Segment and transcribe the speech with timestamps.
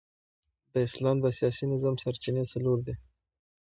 [0.73, 2.95] د اسلام د سیاسي نظام سرچینې څلور دي.